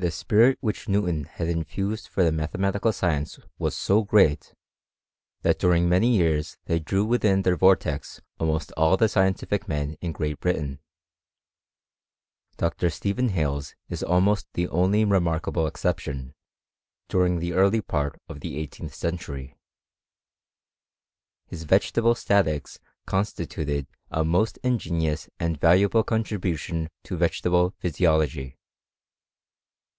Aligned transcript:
The 0.00 0.10
spirit 0.10 0.56
which 0.62 0.88
Newton 0.88 1.24
had 1.24 1.46
infused 1.46 2.08
for 2.08 2.24
the 2.24 2.32
ma 2.32 2.46
lematical 2.46 2.90
science 2.94 3.38
was 3.58 3.76
so 3.76 4.02
great, 4.02 4.54
that 5.42 5.58
during 5.58 5.90
many 5.90 6.16
year* 6.16 6.40
ley 6.68 6.78
drew 6.78 7.04
within 7.04 7.42
their 7.42 7.54
vortex 7.54 8.18
almost 8.38 8.72
all 8.78 8.96
the 8.96 9.10
scientific 9.10 9.68
en 9.68 9.98
in 10.00 10.12
Great 10.12 10.40
Britain. 10.40 10.78
Dr. 12.56 12.88
Stephen 12.88 13.28
Hales 13.28 13.74
is 13.90 14.02
almost 14.02 14.48
tha 14.54 14.72
ily 14.74 15.04
remarkable 15.04 15.66
exception, 15.66 16.32
during 17.10 17.38
the 17.38 17.52
early 17.52 17.82
part 17.82 18.18
of 18.26 18.40
the 18.40 18.56
^hteenth 18.66 18.94
century. 18.94 19.58
His 21.44 21.64
vegetable 21.64 22.14
statics 22.14 22.80
constituted 23.04 23.86
most 24.24 24.56
ingenious 24.62 25.28
and 25.38 25.60
valuable 25.60 26.04
contribution 26.04 26.88
to 27.04 27.18
vegeta 27.18 27.70
e 27.70 27.74
physiology. 27.78 28.56